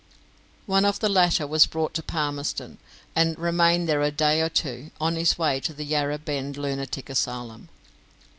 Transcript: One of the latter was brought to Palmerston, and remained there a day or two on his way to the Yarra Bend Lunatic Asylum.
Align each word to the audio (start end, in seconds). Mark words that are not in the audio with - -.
One 0.65 0.83
of 0.83 0.97
the 0.99 1.09
latter 1.09 1.45
was 1.45 1.67
brought 1.67 1.93
to 1.93 2.01
Palmerston, 2.01 2.79
and 3.15 3.37
remained 3.37 3.87
there 3.87 4.01
a 4.01 4.09
day 4.09 4.41
or 4.41 4.49
two 4.49 4.89
on 4.99 5.15
his 5.15 5.37
way 5.37 5.59
to 5.59 5.75
the 5.75 5.85
Yarra 5.85 6.17
Bend 6.17 6.57
Lunatic 6.57 7.07
Asylum. 7.07 7.69